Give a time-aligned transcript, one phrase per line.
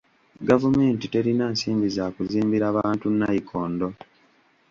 [0.47, 3.87] Gavumenti terina nsimbi za kuzimbira bantu nayikondo.